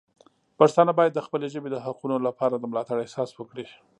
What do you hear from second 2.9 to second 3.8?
احساس وکړي.